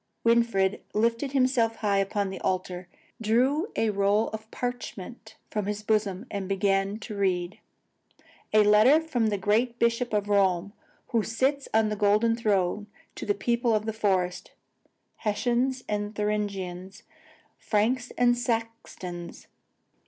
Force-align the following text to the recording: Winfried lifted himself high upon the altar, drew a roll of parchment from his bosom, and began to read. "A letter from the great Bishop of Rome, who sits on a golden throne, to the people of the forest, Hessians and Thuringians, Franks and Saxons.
Winfried 0.23 0.81
lifted 0.95 1.33
himself 1.33 1.75
high 1.75 1.99
upon 1.99 2.31
the 2.31 2.39
altar, 2.41 2.87
drew 3.21 3.71
a 3.75 3.91
roll 3.91 4.29
of 4.29 4.49
parchment 4.49 5.35
from 5.51 5.67
his 5.67 5.83
bosom, 5.83 6.25
and 6.31 6.49
began 6.49 6.97
to 6.97 7.15
read. 7.15 7.59
"A 8.51 8.63
letter 8.63 8.99
from 8.99 9.27
the 9.27 9.37
great 9.37 9.77
Bishop 9.77 10.11
of 10.11 10.27
Rome, 10.27 10.73
who 11.09 11.21
sits 11.21 11.67
on 11.71 11.91
a 11.91 11.95
golden 11.95 12.35
throne, 12.35 12.87
to 13.13 13.27
the 13.27 13.35
people 13.35 13.75
of 13.75 13.85
the 13.85 13.93
forest, 13.93 14.53
Hessians 15.17 15.83
and 15.87 16.15
Thuringians, 16.15 17.03
Franks 17.59 18.09
and 18.17 18.35
Saxons. 18.35 19.45